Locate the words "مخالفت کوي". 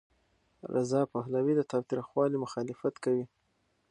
2.43-3.25